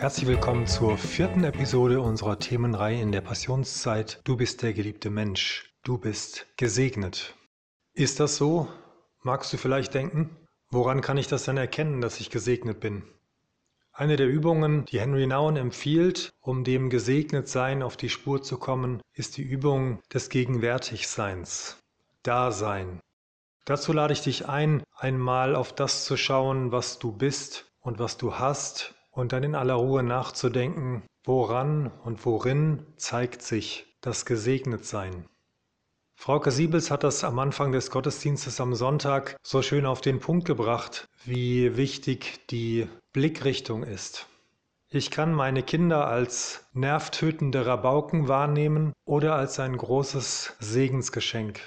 Herzlich 0.00 0.26
willkommen 0.26 0.66
zur 0.66 0.96
vierten 0.96 1.44
Episode 1.44 2.00
unserer 2.00 2.38
Themenreihe 2.38 3.02
in 3.02 3.12
der 3.12 3.20
Passionszeit. 3.20 4.22
Du 4.24 4.38
bist 4.38 4.62
der 4.62 4.72
geliebte 4.72 5.10
Mensch. 5.10 5.74
Du 5.82 5.98
bist 5.98 6.46
gesegnet. 6.56 7.34
Ist 7.92 8.18
das 8.18 8.38
so? 8.38 8.66
Magst 9.22 9.52
du 9.52 9.58
vielleicht 9.58 9.92
denken? 9.92 10.34
Woran 10.70 11.02
kann 11.02 11.18
ich 11.18 11.26
das 11.28 11.44
denn 11.44 11.58
erkennen, 11.58 12.00
dass 12.00 12.18
ich 12.18 12.30
gesegnet 12.30 12.80
bin? 12.80 13.02
Eine 13.92 14.16
der 14.16 14.26
Übungen, 14.26 14.86
die 14.86 14.98
Henry 14.98 15.26
Nouwen 15.26 15.56
empfiehlt, 15.56 16.32
um 16.40 16.64
dem 16.64 16.88
Gesegnetsein 16.88 17.82
auf 17.82 17.98
die 17.98 18.08
Spur 18.08 18.42
zu 18.42 18.56
kommen, 18.56 19.02
ist 19.12 19.36
die 19.36 19.42
Übung 19.42 20.00
des 20.14 20.30
Gegenwärtigseins. 20.30 21.76
Dasein. 22.22 23.00
Dazu 23.66 23.92
lade 23.92 24.14
ich 24.14 24.22
dich 24.22 24.48
ein, 24.48 24.82
einmal 24.96 25.54
auf 25.54 25.74
das 25.74 26.06
zu 26.06 26.16
schauen, 26.16 26.72
was 26.72 26.98
du 26.98 27.12
bist 27.12 27.70
und 27.82 27.98
was 27.98 28.16
du 28.16 28.38
hast 28.38 28.94
und 29.20 29.32
dann 29.32 29.44
in 29.44 29.54
aller 29.54 29.74
Ruhe 29.74 30.02
nachzudenken, 30.02 31.02
woran 31.24 31.92
und 32.04 32.24
worin 32.26 32.84
zeigt 32.96 33.42
sich 33.42 33.86
das 34.00 34.24
Gesegnetsein. 34.26 35.26
Frauke 36.14 36.50
Siebels 36.50 36.90
hat 36.90 37.04
das 37.04 37.24
am 37.24 37.38
Anfang 37.38 37.72
des 37.72 37.90
Gottesdienstes 37.90 38.60
am 38.60 38.74
Sonntag 38.74 39.36
so 39.42 39.62
schön 39.62 39.86
auf 39.86 40.00
den 40.00 40.20
Punkt 40.20 40.44
gebracht, 40.44 41.08
wie 41.24 41.76
wichtig 41.76 42.46
die 42.48 42.88
Blickrichtung 43.12 43.84
ist. 43.84 44.26
Ich 44.90 45.10
kann 45.10 45.32
meine 45.32 45.62
Kinder 45.62 46.08
als 46.08 46.66
nervtötende 46.72 47.64
Rabauken 47.64 48.28
wahrnehmen 48.28 48.92
oder 49.04 49.36
als 49.36 49.60
ein 49.60 49.76
großes 49.76 50.56
Segensgeschenk. 50.58 51.60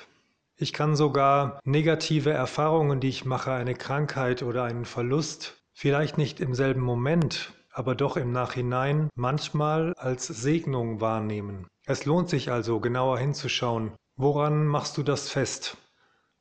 Ich 0.58 0.72
kann 0.72 0.96
sogar 0.96 1.60
negative 1.64 2.32
Erfahrungen, 2.32 3.00
die 3.00 3.10
ich 3.10 3.26
mache, 3.26 3.52
eine 3.54 3.74
Krankheit 3.76 4.44
oder 4.44 4.66
einen 4.66 4.86
Verlust, 4.86 5.63
vielleicht 5.74 6.18
nicht 6.18 6.40
im 6.40 6.54
selben 6.56 6.82
Moment, 6.82 7.54
aber 7.72 7.96
doch 7.96 8.18
im 8.18 8.32
Nachhinein 8.32 9.10
manchmal 9.16 9.94
als 9.96 10.28
Segnung 10.28 11.02
wahrnehmen. 11.02 11.68
Es 11.86 12.06
lohnt 12.06 12.30
sich 12.30 12.52
also 12.52 12.80
genauer 12.80 13.20
hinzuschauen, 13.20 13.94
woran 14.16 14.66
machst 14.66 14.98
du 14.98 15.04
das 15.04 15.30
fest? 15.30 15.78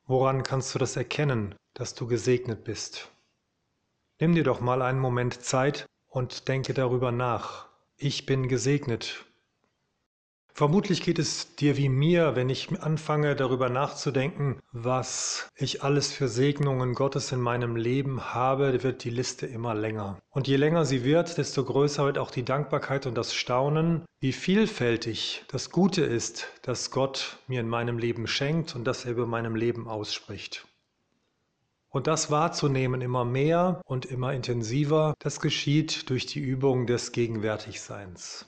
Woran 0.05 0.43
kannst 0.43 0.73
du 0.75 0.79
das 0.79 0.95
erkennen, 0.95 1.55
dass 1.73 1.95
du 1.95 2.07
gesegnet 2.07 2.63
bist? 2.63 3.09
Nimm 4.19 4.35
dir 4.35 4.43
doch 4.43 4.61
mal 4.61 4.81
einen 4.81 4.99
Moment 4.99 5.41
Zeit 5.43 5.85
und 6.07 6.47
denke 6.47 6.73
darüber 6.73 7.11
nach. 7.11 7.67
Ich 7.97 8.25
bin 8.25 8.47
gesegnet 8.47 9.25
Vermutlich 10.55 11.01
geht 11.01 11.17
es 11.17 11.55
dir 11.55 11.77
wie 11.77 11.89
mir, 11.89 12.35
wenn 12.35 12.47
ich 12.47 12.79
anfange 12.79 13.35
darüber 13.35 13.69
nachzudenken, 13.69 14.59
was 14.71 15.49
ich 15.55 15.81
alles 15.81 16.13
für 16.13 16.27
Segnungen 16.27 16.93
Gottes 16.93 17.31
in 17.31 17.41
meinem 17.41 17.75
Leben 17.75 18.35
habe, 18.35 18.83
wird 18.83 19.03
die 19.03 19.09
Liste 19.09 19.47
immer 19.47 19.73
länger. 19.73 20.19
Und 20.29 20.47
je 20.47 20.57
länger 20.57 20.85
sie 20.85 21.03
wird, 21.03 21.39
desto 21.39 21.63
größer 21.63 22.05
wird 22.05 22.19
auch 22.19 22.29
die 22.29 22.45
Dankbarkeit 22.45 23.07
und 23.07 23.15
das 23.15 23.33
Staunen, 23.33 24.05
wie 24.19 24.31
vielfältig 24.31 25.43
das 25.47 25.71
Gute 25.71 26.03
ist, 26.03 26.47
das 26.61 26.91
Gott 26.91 27.39
mir 27.47 27.59
in 27.59 27.67
meinem 27.67 27.97
Leben 27.97 28.27
schenkt 28.27 28.75
und 28.75 28.85
das 28.85 29.05
er 29.05 29.13
über 29.13 29.25
meinem 29.25 29.55
Leben 29.55 29.87
ausspricht. 29.87 30.67
Und 31.89 32.05
das 32.05 32.29
wahrzunehmen 32.29 33.01
immer 33.01 33.25
mehr 33.25 33.81
und 33.85 34.05
immer 34.05 34.33
intensiver, 34.33 35.15
das 35.17 35.39
geschieht 35.39 36.11
durch 36.11 36.27
die 36.27 36.41
Übung 36.41 36.85
des 36.85 37.11
Gegenwärtigseins. 37.11 38.45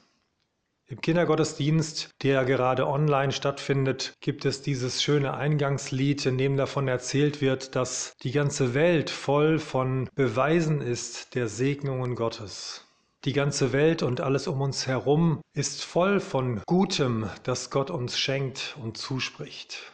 Im 0.88 1.02
Kindergottesdienst, 1.02 2.12
der 2.22 2.46
gerade 2.46 2.86
online 2.86 3.32
stattfindet, 3.32 4.14
gibt 4.22 4.46
es 4.46 4.62
dieses 4.62 5.02
schöne 5.02 5.34
Eingangslied, 5.34 6.28
in 6.28 6.38
dem 6.38 6.58
davon 6.58 6.88
erzählt 6.88 7.42
wird, 7.42 7.76
dass 7.76 8.16
die 8.22 8.32
ganze 8.32 8.76
Welt 8.76 9.10
voll 9.10 9.58
von 9.58 10.08
Beweisen 10.14 10.82
ist 10.82 11.34
der 11.34 11.48
Segnungen 11.48 12.14
Gottes. 12.14 12.86
Die 13.24 13.34
ganze 13.34 13.74
Welt 13.74 14.04
und 14.04 14.22
alles 14.22 14.48
um 14.48 14.62
uns 14.62 14.86
herum 14.86 15.42
ist 15.56 15.84
voll 15.84 16.20
von 16.20 16.62
Gutem, 16.68 17.32
das 17.42 17.72
Gott 17.72 17.90
uns 17.90 18.20
schenkt 18.20 18.78
und 18.80 18.98
zuspricht. 18.98 19.92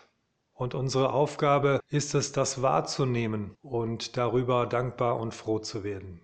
Und 0.54 0.76
unsere 0.76 1.14
Aufgabe 1.14 1.80
ist 1.90 2.14
es, 2.16 2.34
das 2.34 2.62
wahrzunehmen 2.62 3.56
und 3.62 4.18
darüber 4.18 4.66
dankbar 4.66 5.18
und 5.22 5.34
froh 5.34 5.60
zu 5.60 5.86
werden. 5.86 6.20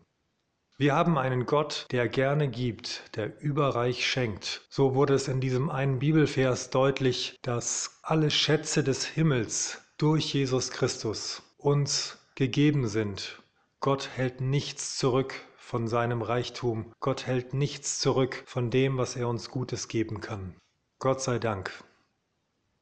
Wir 0.79 0.93
haben 0.93 1.17
einen 1.17 1.47
Gott, 1.47 1.87
der 1.89 2.07
gerne 2.07 2.47
gibt, 2.49 3.15
der 3.15 3.41
überreich 3.41 4.05
schenkt. 4.05 4.61
So 4.69 4.93
wurde 4.93 5.15
es 5.15 5.27
in 5.27 5.41
diesem 5.41 5.71
einen 5.71 5.97
Bibelvers 5.97 6.69
deutlich, 6.69 7.35
dass 7.41 7.99
alle 8.03 8.29
Schätze 8.29 8.83
des 8.83 9.03
Himmels 9.03 9.81
durch 9.97 10.31
Jesus 10.35 10.69
Christus 10.69 11.41
uns 11.57 12.19
gegeben 12.35 12.87
sind. 12.87 13.41
Gott 13.79 14.09
hält 14.15 14.39
nichts 14.39 14.99
zurück 14.99 15.33
von 15.57 15.87
seinem 15.87 16.21
Reichtum. 16.21 16.93
Gott 16.99 17.25
hält 17.25 17.55
nichts 17.55 17.99
zurück 17.99 18.43
von 18.45 18.69
dem, 18.69 18.99
was 18.99 19.15
er 19.15 19.27
uns 19.29 19.49
Gutes 19.49 19.87
geben 19.87 20.21
kann. 20.21 20.53
Gott 20.99 21.21
sei 21.21 21.39
Dank. 21.39 21.71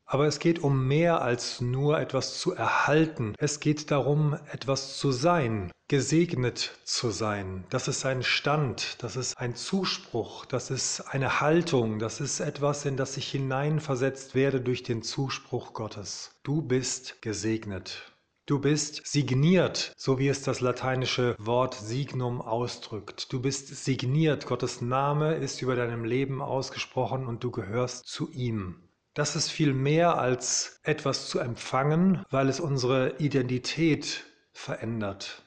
Aber 0.05 0.27
es 0.27 0.39
geht 0.39 0.59
um 0.59 0.87
mehr 0.87 1.21
als 1.21 1.61
nur 1.61 1.99
etwas 1.99 2.39
zu 2.39 2.53
erhalten. 2.53 3.33
Es 3.39 3.59
geht 3.59 3.89
darum, 3.89 4.37
etwas 4.51 4.97
zu 4.97 5.11
sein, 5.11 5.71
gesegnet 5.87 6.77
zu 6.83 7.09
sein. 7.09 7.65
Das 7.69 7.87
ist 7.87 8.05
ein 8.05 8.21
Stand, 8.21 8.97
das 9.03 9.15
ist 9.15 9.37
ein 9.37 9.55
Zuspruch, 9.55 10.45
das 10.45 10.69
ist 10.69 11.01
eine 11.01 11.41
Haltung, 11.41 11.97
das 11.99 12.21
ist 12.21 12.39
etwas, 12.39 12.85
in 12.85 12.97
das 12.97 13.17
ich 13.17 13.29
hineinversetzt 13.31 14.35
werde 14.35 14.61
durch 14.61 14.83
den 14.83 15.01
Zuspruch 15.01 15.73
Gottes. 15.73 16.31
Du 16.43 16.61
bist 16.61 17.21
gesegnet. 17.21 18.11
Du 18.47 18.59
bist 18.59 19.01
signiert, 19.07 19.91
so 19.97 20.19
wie 20.19 20.27
es 20.27 20.43
das 20.43 20.61
lateinische 20.61 21.35
Wort 21.39 21.73
signum 21.73 22.43
ausdrückt. 22.43 23.33
Du 23.33 23.41
bist 23.41 23.75
signiert, 23.75 24.45
Gottes 24.45 24.81
Name 24.81 25.33
ist 25.33 25.63
über 25.63 25.75
deinem 25.75 26.05
Leben 26.05 26.43
ausgesprochen 26.43 27.25
und 27.25 27.43
du 27.43 27.49
gehörst 27.49 28.05
zu 28.05 28.29
ihm. 28.31 28.84
Das 29.15 29.37
ist 29.37 29.49
viel 29.49 29.73
mehr 29.73 30.17
als 30.17 30.81
etwas 30.83 31.29
zu 31.29 31.39
empfangen, 31.39 32.25
weil 32.29 32.49
es 32.49 32.59
unsere 32.59 33.17
Identität 33.17 34.25
verändert. 34.51 35.45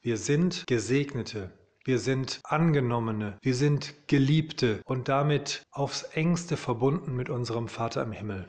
Wir 0.00 0.16
sind 0.16 0.66
Gesegnete, 0.66 1.50
wir 1.84 1.98
sind 1.98 2.40
Angenommene, 2.44 3.36
wir 3.42 3.54
sind 3.54 4.08
Geliebte 4.08 4.80
und 4.86 5.10
damit 5.10 5.64
aufs 5.70 6.04
engste 6.14 6.56
verbunden 6.56 7.14
mit 7.14 7.28
unserem 7.28 7.68
Vater 7.68 8.02
im 8.02 8.12
Himmel. 8.12 8.48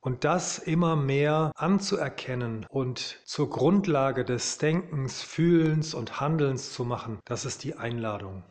Und 0.00 0.22
das 0.22 0.58
immer 0.58 0.94
mehr 0.94 1.50
anzuerkennen 1.56 2.64
und 2.70 3.20
zur 3.24 3.50
Grundlage 3.50 4.24
des 4.24 4.58
Denkens, 4.58 5.20
Fühlens 5.20 5.94
und 5.94 6.20
Handelns 6.20 6.72
zu 6.72 6.84
machen, 6.84 7.18
das 7.24 7.44
ist 7.44 7.64
die 7.64 7.74
Einladung. 7.74 8.44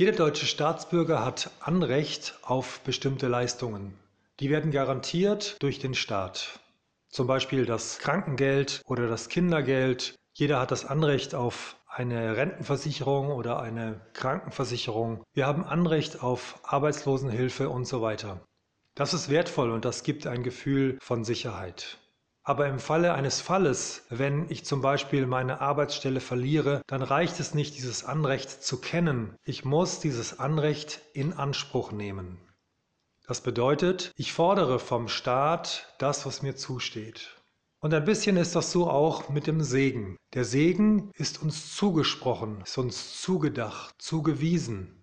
Jeder 0.00 0.12
deutsche 0.12 0.46
Staatsbürger 0.46 1.22
hat 1.22 1.50
Anrecht 1.60 2.38
auf 2.40 2.80
bestimmte 2.84 3.28
Leistungen. 3.28 3.92
Die 4.40 4.48
werden 4.48 4.70
garantiert 4.70 5.56
durch 5.60 5.78
den 5.78 5.92
Staat. 5.92 6.58
Zum 7.10 7.26
Beispiel 7.26 7.66
das 7.66 7.98
Krankengeld 7.98 8.80
oder 8.86 9.08
das 9.08 9.28
Kindergeld. 9.28 10.14
Jeder 10.32 10.58
hat 10.58 10.70
das 10.70 10.86
Anrecht 10.86 11.34
auf 11.34 11.76
eine 11.86 12.34
Rentenversicherung 12.38 13.28
oder 13.28 13.60
eine 13.60 14.00
Krankenversicherung. 14.14 15.22
Wir 15.34 15.46
haben 15.46 15.64
Anrecht 15.64 16.22
auf 16.22 16.60
Arbeitslosenhilfe 16.62 17.68
und 17.68 17.84
so 17.84 18.00
weiter. 18.00 18.40
Das 18.94 19.12
ist 19.12 19.28
wertvoll 19.28 19.70
und 19.70 19.84
das 19.84 20.02
gibt 20.02 20.26
ein 20.26 20.42
Gefühl 20.42 20.96
von 21.02 21.24
Sicherheit. 21.24 21.99
Aber 22.50 22.66
im 22.66 22.80
Falle 22.80 23.14
eines 23.14 23.40
Falles, 23.40 24.06
wenn 24.10 24.50
ich 24.50 24.64
zum 24.64 24.82
Beispiel 24.82 25.24
meine 25.24 25.60
Arbeitsstelle 25.60 26.18
verliere, 26.18 26.82
dann 26.88 27.00
reicht 27.00 27.38
es 27.38 27.54
nicht, 27.54 27.76
dieses 27.76 28.02
Anrecht 28.02 28.64
zu 28.64 28.80
kennen. 28.80 29.36
Ich 29.44 29.64
muss 29.64 30.00
dieses 30.00 30.40
Anrecht 30.40 31.00
in 31.12 31.32
Anspruch 31.32 31.92
nehmen. 31.92 32.40
Das 33.28 33.40
bedeutet, 33.40 34.10
ich 34.16 34.32
fordere 34.32 34.80
vom 34.80 35.06
Staat 35.06 35.94
das, 35.98 36.26
was 36.26 36.42
mir 36.42 36.56
zusteht. 36.56 37.36
Und 37.78 37.94
ein 37.94 38.04
bisschen 38.04 38.36
ist 38.36 38.56
das 38.56 38.72
so 38.72 38.90
auch 38.90 39.28
mit 39.28 39.46
dem 39.46 39.62
Segen. 39.62 40.16
Der 40.34 40.44
Segen 40.44 41.12
ist 41.14 41.40
uns 41.40 41.76
zugesprochen, 41.76 42.62
ist 42.62 42.76
uns 42.78 43.22
zugedacht, 43.22 43.94
zugewiesen. 44.02 44.99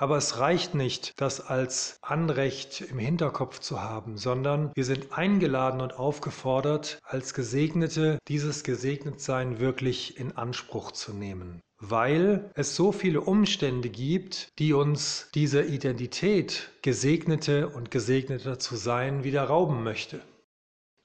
Aber 0.00 0.16
es 0.16 0.38
reicht 0.38 0.74
nicht, 0.74 1.12
das 1.20 1.42
als 1.42 1.98
Anrecht 2.00 2.80
im 2.80 2.98
Hinterkopf 2.98 3.58
zu 3.58 3.82
haben, 3.82 4.16
sondern 4.16 4.72
wir 4.74 4.86
sind 4.86 5.12
eingeladen 5.12 5.82
und 5.82 5.92
aufgefordert, 5.98 7.00
als 7.04 7.34
Gesegnete 7.34 8.18
dieses 8.26 8.64
Gesegnetsein 8.64 9.60
wirklich 9.60 10.18
in 10.18 10.38
Anspruch 10.38 10.92
zu 10.92 11.12
nehmen. 11.12 11.60
Weil 11.82 12.50
es 12.54 12.76
so 12.76 12.92
viele 12.92 13.20
Umstände 13.20 13.90
gibt, 13.90 14.48
die 14.58 14.72
uns 14.72 15.28
diese 15.34 15.64
Identität, 15.64 16.70
Gesegnete 16.80 17.68
und 17.68 17.90
Gesegneter 17.90 18.58
zu 18.58 18.76
sein, 18.76 19.22
wieder 19.22 19.44
rauben 19.44 19.82
möchte. 19.82 20.22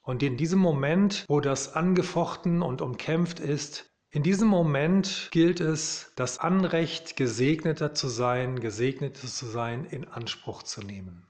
Und 0.00 0.22
in 0.22 0.38
diesem 0.38 0.58
Moment, 0.58 1.26
wo 1.28 1.40
das 1.40 1.74
angefochten 1.74 2.62
und 2.62 2.80
umkämpft 2.80 3.40
ist, 3.40 3.90
in 4.10 4.22
diesem 4.22 4.48
Moment 4.48 5.28
gilt 5.30 5.60
es, 5.60 6.12
das 6.16 6.38
Anrecht, 6.38 7.16
gesegneter 7.16 7.94
zu 7.94 8.08
sein, 8.08 8.60
gesegneter 8.60 9.26
zu 9.26 9.46
sein, 9.46 9.84
in 9.84 10.06
Anspruch 10.08 10.62
zu 10.62 10.80
nehmen. 10.80 11.26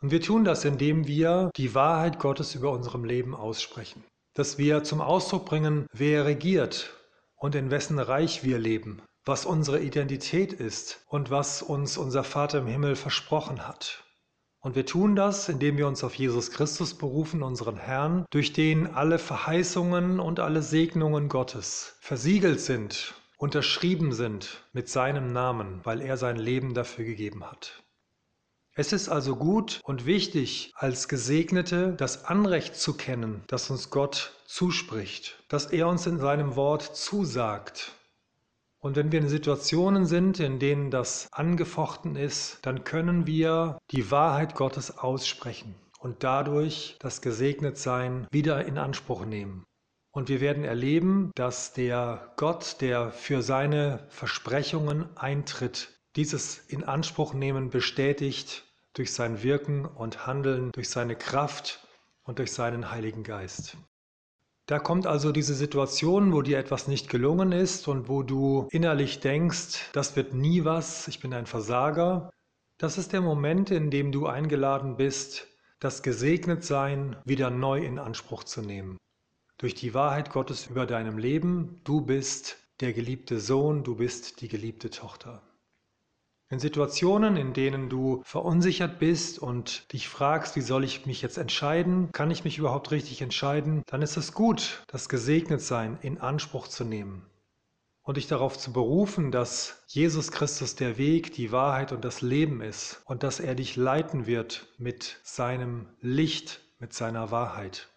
Und 0.00 0.10
wir 0.10 0.22
tun 0.22 0.44
das, 0.44 0.64
indem 0.64 1.06
wir 1.06 1.50
die 1.56 1.74
Wahrheit 1.74 2.18
Gottes 2.18 2.54
über 2.54 2.70
unserem 2.70 3.04
Leben 3.04 3.34
aussprechen. 3.34 4.02
Dass 4.34 4.56
wir 4.56 4.82
zum 4.84 5.00
Ausdruck 5.00 5.44
bringen, 5.44 5.86
wer 5.92 6.24
regiert 6.24 6.96
und 7.34 7.54
in 7.54 7.70
wessen 7.70 7.98
Reich 7.98 8.44
wir 8.44 8.58
leben. 8.58 9.02
was 9.24 9.44
unsere 9.44 9.80
Identität 9.80 10.52
ist 10.52 11.04
und 11.08 11.30
was 11.30 11.62
uns 11.62 11.96
unser 11.98 12.24
Vater 12.24 12.58
im 12.58 12.66
Himmel 12.66 12.96
versprochen 12.96 13.66
hat. 13.66 14.04
Und 14.62 14.74
wir 14.74 14.84
tun 14.84 15.16
das, 15.16 15.48
indem 15.48 15.78
wir 15.78 15.88
uns 15.88 16.04
auf 16.04 16.14
Jesus 16.14 16.50
Christus 16.50 16.92
berufen, 16.92 17.42
unseren 17.42 17.78
Herrn, 17.78 18.26
durch 18.30 18.52
den 18.52 18.86
alle 18.88 19.18
Verheißungen 19.18 20.20
und 20.20 20.38
alle 20.38 20.62
Segnungen 20.62 21.30
Gottes 21.30 21.96
versiegelt 22.00 22.60
sind, 22.60 23.14
unterschrieben 23.38 24.12
sind 24.12 24.64
mit 24.74 24.90
seinem 24.90 25.32
Namen, 25.32 25.80
weil 25.84 26.02
er 26.02 26.18
sein 26.18 26.36
Leben 26.36 26.74
dafür 26.74 27.06
gegeben 27.06 27.42
hat. 27.44 27.82
Es 28.74 28.92
ist 28.92 29.08
also 29.08 29.34
gut 29.34 29.80
und 29.82 30.04
wichtig, 30.04 30.72
als 30.76 31.08
Gesegnete 31.08 31.94
das 31.96 32.26
Anrecht 32.26 32.76
zu 32.76 32.94
kennen, 32.94 33.42
das 33.46 33.70
uns 33.70 33.88
Gott 33.88 34.34
zuspricht, 34.44 35.42
das 35.48 35.66
er 35.66 35.88
uns 35.88 36.06
in 36.06 36.18
seinem 36.18 36.54
Wort 36.54 36.82
zusagt, 36.82 37.92
und 38.80 38.96
wenn 38.96 39.12
wir 39.12 39.20
in 39.20 39.28
Situationen 39.28 40.06
sind, 40.06 40.40
in 40.40 40.58
denen 40.58 40.90
das 40.90 41.28
angefochten 41.32 42.16
ist, 42.16 42.58
dann 42.62 42.84
können 42.84 43.26
wir 43.26 43.78
die 43.90 44.10
Wahrheit 44.10 44.54
Gottes 44.54 44.96
aussprechen 44.98 45.74
und 45.98 46.24
dadurch 46.24 46.96
das 46.98 47.20
Gesegnetsein 47.20 48.26
wieder 48.30 48.64
in 48.64 48.78
Anspruch 48.78 49.26
nehmen. 49.26 49.64
Und 50.12 50.28
wir 50.28 50.40
werden 50.40 50.64
erleben, 50.64 51.30
dass 51.34 51.72
der 51.72 52.32
Gott, 52.36 52.80
der 52.80 53.12
für 53.12 53.42
seine 53.42 54.06
Versprechungen 54.08 55.14
eintritt, 55.16 56.00
dieses 56.16 56.58
in 56.58 56.82
Anspruch 56.82 57.34
nehmen 57.34 57.70
bestätigt 57.70 58.64
durch 58.94 59.12
sein 59.12 59.42
Wirken 59.42 59.84
und 59.84 60.26
Handeln, 60.26 60.72
durch 60.72 60.88
seine 60.88 61.14
Kraft 61.14 61.86
und 62.24 62.38
durch 62.38 62.52
seinen 62.52 62.90
Heiligen 62.90 63.22
Geist. 63.22 63.76
Da 64.70 64.78
kommt 64.78 65.04
also 65.04 65.32
diese 65.32 65.54
Situation, 65.54 66.32
wo 66.32 66.42
dir 66.42 66.56
etwas 66.56 66.86
nicht 66.86 67.10
gelungen 67.10 67.50
ist 67.50 67.88
und 67.88 68.08
wo 68.08 68.22
du 68.22 68.68
innerlich 68.70 69.18
denkst, 69.18 69.90
das 69.92 70.14
wird 70.14 70.32
nie 70.32 70.64
was, 70.64 71.08
ich 71.08 71.18
bin 71.18 71.34
ein 71.34 71.46
Versager. 71.46 72.30
Das 72.78 72.96
ist 72.96 73.12
der 73.12 73.20
Moment, 73.20 73.72
in 73.72 73.90
dem 73.90 74.12
du 74.12 74.28
eingeladen 74.28 74.96
bist, 74.96 75.48
das 75.80 76.04
Gesegnetsein 76.04 77.16
wieder 77.24 77.50
neu 77.50 77.84
in 77.84 77.98
Anspruch 77.98 78.44
zu 78.44 78.62
nehmen. 78.62 78.96
Durch 79.58 79.74
die 79.74 79.92
Wahrheit 79.92 80.30
Gottes 80.30 80.68
über 80.68 80.86
deinem 80.86 81.18
Leben, 81.18 81.80
du 81.82 82.02
bist 82.02 82.56
der 82.78 82.92
geliebte 82.92 83.40
Sohn, 83.40 83.82
du 83.82 83.96
bist 83.96 84.40
die 84.40 84.46
geliebte 84.46 84.88
Tochter. 84.88 85.42
In 86.50 86.58
Situationen, 86.58 87.36
in 87.36 87.52
denen 87.52 87.88
du 87.88 88.22
verunsichert 88.24 88.98
bist 88.98 89.38
und 89.38 89.92
dich 89.92 90.08
fragst, 90.08 90.56
wie 90.56 90.62
soll 90.62 90.82
ich 90.82 91.06
mich 91.06 91.22
jetzt 91.22 91.38
entscheiden, 91.38 92.10
kann 92.10 92.32
ich 92.32 92.42
mich 92.42 92.58
überhaupt 92.58 92.90
richtig 92.90 93.22
entscheiden, 93.22 93.84
dann 93.86 94.02
ist 94.02 94.16
es 94.16 94.32
gut, 94.32 94.82
das 94.88 95.08
Gesegnetsein 95.08 95.96
in 96.02 96.18
Anspruch 96.18 96.66
zu 96.66 96.84
nehmen 96.84 97.24
und 98.02 98.16
dich 98.16 98.26
darauf 98.26 98.58
zu 98.58 98.72
berufen, 98.72 99.30
dass 99.30 99.84
Jesus 99.86 100.32
Christus 100.32 100.74
der 100.74 100.98
Weg, 100.98 101.32
die 101.34 101.52
Wahrheit 101.52 101.92
und 101.92 102.04
das 102.04 102.20
Leben 102.20 102.60
ist 102.62 103.00
und 103.04 103.22
dass 103.22 103.38
er 103.38 103.54
dich 103.54 103.76
leiten 103.76 104.26
wird 104.26 104.66
mit 104.76 105.20
seinem 105.22 105.86
Licht, 106.00 106.60
mit 106.80 106.92
seiner 106.92 107.30
Wahrheit. 107.30 107.89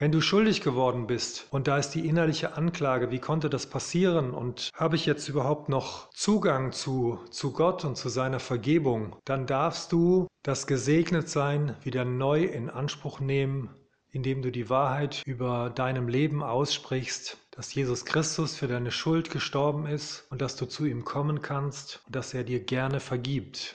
Wenn 0.00 0.12
du 0.12 0.20
schuldig 0.20 0.60
geworden 0.60 1.08
bist 1.08 1.48
und 1.50 1.66
da 1.66 1.76
ist 1.76 1.90
die 1.90 2.06
innerliche 2.06 2.56
Anklage, 2.56 3.10
wie 3.10 3.18
konnte 3.18 3.50
das 3.50 3.66
passieren 3.66 4.30
und 4.30 4.70
habe 4.74 4.94
ich 4.94 5.06
jetzt 5.06 5.28
überhaupt 5.28 5.68
noch 5.68 6.08
Zugang 6.10 6.70
zu, 6.70 7.18
zu 7.32 7.52
Gott 7.52 7.84
und 7.84 7.96
zu 7.96 8.08
seiner 8.08 8.38
Vergebung, 8.38 9.16
dann 9.24 9.48
darfst 9.48 9.90
du 9.90 10.28
das 10.44 10.68
Gesegnetsein 10.68 11.74
wieder 11.82 12.04
neu 12.04 12.44
in 12.44 12.70
Anspruch 12.70 13.18
nehmen, 13.18 13.70
indem 14.12 14.40
du 14.40 14.52
die 14.52 14.70
Wahrheit 14.70 15.24
über 15.26 15.68
deinem 15.68 16.06
Leben 16.06 16.44
aussprichst, 16.44 17.36
dass 17.50 17.74
Jesus 17.74 18.04
Christus 18.04 18.54
für 18.54 18.68
deine 18.68 18.92
Schuld 18.92 19.30
gestorben 19.30 19.86
ist 19.86 20.28
und 20.30 20.40
dass 20.40 20.54
du 20.54 20.66
zu 20.66 20.86
ihm 20.86 21.04
kommen 21.04 21.42
kannst 21.42 22.02
und 22.06 22.14
dass 22.14 22.34
er 22.34 22.44
dir 22.44 22.60
gerne 22.60 23.00
vergibt. 23.00 23.74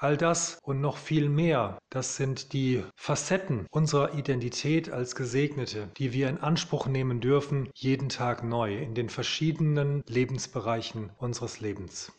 All 0.00 0.16
das 0.16 0.60
und 0.62 0.80
noch 0.80 0.96
viel 0.96 1.28
mehr, 1.28 1.76
das 1.90 2.14
sind 2.14 2.52
die 2.52 2.84
Facetten 2.94 3.66
unserer 3.70 4.14
Identität 4.14 4.92
als 4.92 5.16
Gesegnete, 5.16 5.88
die 5.96 6.12
wir 6.12 6.28
in 6.28 6.38
Anspruch 6.38 6.86
nehmen 6.86 7.20
dürfen, 7.20 7.68
jeden 7.74 8.08
Tag 8.08 8.44
neu 8.44 8.78
in 8.78 8.94
den 8.94 9.08
verschiedenen 9.08 10.04
Lebensbereichen 10.06 11.10
unseres 11.18 11.58
Lebens. 11.58 12.12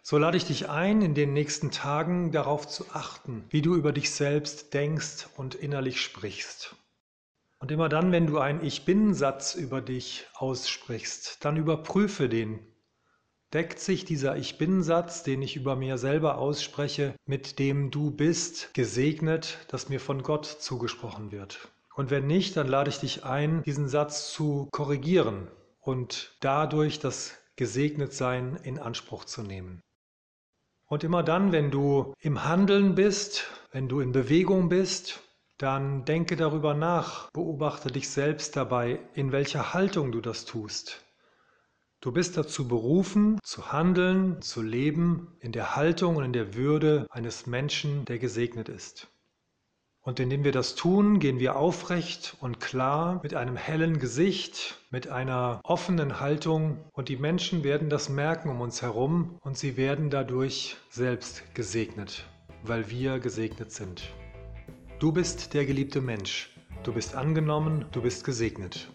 So 0.00 0.16
lade 0.16 0.36
ich 0.36 0.44
dich 0.44 0.68
ein, 0.68 1.02
in 1.02 1.14
den 1.14 1.32
nächsten 1.32 1.72
Tagen 1.72 2.30
darauf 2.30 2.68
zu 2.68 2.86
achten, 2.92 3.44
wie 3.50 3.62
du 3.62 3.74
über 3.74 3.90
dich 3.90 4.12
selbst 4.12 4.72
denkst 4.72 5.26
und 5.36 5.56
innerlich 5.56 6.00
sprichst. 6.00 6.76
Und 7.58 7.72
immer 7.72 7.88
dann, 7.88 8.12
wenn 8.12 8.28
du 8.28 8.38
einen 8.38 8.64
Ich 8.64 8.84
bin-Satz 8.84 9.56
über 9.56 9.80
dich 9.80 10.28
aussprichst, 10.34 11.44
dann 11.44 11.56
überprüfe 11.56 12.28
den 12.28 12.60
Deckt 13.54 13.80
sich 13.80 14.04
dieser 14.04 14.36
Ich 14.36 14.58
bin-Satz, 14.58 15.22
den 15.22 15.40
ich 15.40 15.56
über 15.56 15.74
mir 15.74 15.96
selber 15.96 16.36
ausspreche, 16.36 17.14
mit 17.24 17.58
dem 17.58 17.90
Du 17.90 18.10
bist 18.10 18.74
gesegnet, 18.74 19.58
das 19.68 19.88
mir 19.88 20.00
von 20.00 20.22
Gott 20.22 20.44
zugesprochen 20.44 21.32
wird? 21.32 21.68
Und 21.94 22.10
wenn 22.10 22.26
nicht, 22.26 22.58
dann 22.58 22.68
lade 22.68 22.90
ich 22.90 22.98
dich 22.98 23.24
ein, 23.24 23.62
diesen 23.62 23.88
Satz 23.88 24.30
zu 24.32 24.68
korrigieren 24.70 25.48
und 25.80 26.36
dadurch 26.40 27.00
das 27.00 27.38
Gesegnetsein 27.56 28.56
in 28.64 28.78
Anspruch 28.78 29.24
zu 29.24 29.42
nehmen. 29.42 29.80
Und 30.86 31.02
immer 31.02 31.22
dann, 31.22 31.50
wenn 31.50 31.70
du 31.70 32.12
im 32.20 32.44
Handeln 32.44 32.94
bist, 32.94 33.46
wenn 33.72 33.88
du 33.88 34.00
in 34.00 34.12
Bewegung 34.12 34.68
bist, 34.68 35.20
dann 35.56 36.04
denke 36.04 36.36
darüber 36.36 36.74
nach, 36.74 37.30
beobachte 37.32 37.90
dich 37.90 38.10
selbst 38.10 38.56
dabei, 38.56 39.00
in 39.14 39.32
welcher 39.32 39.72
Haltung 39.72 40.12
du 40.12 40.20
das 40.20 40.44
tust. 40.44 41.02
Du 42.00 42.12
bist 42.12 42.36
dazu 42.36 42.68
berufen, 42.68 43.40
zu 43.42 43.72
handeln, 43.72 44.40
zu 44.40 44.62
leben 44.62 45.36
in 45.40 45.50
der 45.50 45.74
Haltung 45.74 46.14
und 46.14 46.24
in 46.24 46.32
der 46.32 46.54
Würde 46.54 47.08
eines 47.10 47.48
Menschen, 47.48 48.04
der 48.04 48.20
gesegnet 48.20 48.68
ist. 48.68 49.08
Und 50.00 50.20
indem 50.20 50.44
wir 50.44 50.52
das 50.52 50.76
tun, 50.76 51.18
gehen 51.18 51.40
wir 51.40 51.56
aufrecht 51.56 52.36
und 52.40 52.60
klar 52.60 53.18
mit 53.24 53.34
einem 53.34 53.56
hellen 53.56 53.98
Gesicht, 53.98 54.80
mit 54.90 55.08
einer 55.08 55.60
offenen 55.64 56.20
Haltung 56.20 56.78
und 56.92 57.08
die 57.08 57.16
Menschen 57.16 57.64
werden 57.64 57.90
das 57.90 58.08
merken 58.08 58.48
um 58.48 58.60
uns 58.60 58.80
herum 58.80 59.36
und 59.40 59.58
sie 59.58 59.76
werden 59.76 60.08
dadurch 60.08 60.76
selbst 60.90 61.52
gesegnet, 61.54 62.28
weil 62.62 62.90
wir 62.90 63.18
gesegnet 63.18 63.72
sind. 63.72 64.08
Du 65.00 65.10
bist 65.10 65.52
der 65.52 65.66
geliebte 65.66 66.00
Mensch. 66.00 66.56
Du 66.84 66.92
bist 66.92 67.16
angenommen, 67.16 67.86
du 67.90 68.00
bist 68.00 68.24
gesegnet. 68.24 68.88